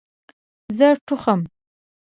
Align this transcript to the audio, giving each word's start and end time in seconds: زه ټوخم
زه 0.77 0.87
ټوخم 1.05 1.41